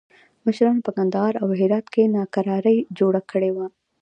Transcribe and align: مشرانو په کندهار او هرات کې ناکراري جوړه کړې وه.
مشرانو 0.45 0.85
په 0.85 0.91
کندهار 0.97 1.33
او 1.43 1.47
هرات 1.59 1.85
کې 1.93 2.11
ناکراري 2.15 2.77
جوړه 2.97 3.21
کړې 3.31 3.51
وه. 3.55 3.65